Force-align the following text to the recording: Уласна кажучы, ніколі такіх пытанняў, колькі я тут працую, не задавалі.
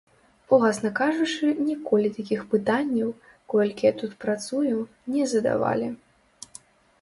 Уласна 0.55 0.89
кажучы, 0.99 1.49
ніколі 1.67 2.09
такіх 2.15 2.41
пытанняў, 2.53 3.11
колькі 3.55 3.83
я 3.89 3.93
тут 4.01 4.17
працую, 4.27 4.79
не 5.17 5.23
задавалі. 5.35 5.93